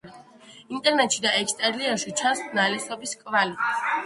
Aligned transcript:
ინტერიერში 0.77 1.21
და 1.25 1.33
ექსტერიერში 1.41 2.15
ჩანს 2.23 2.43
ნალესობის 2.61 3.15
კვალი. 3.23 3.57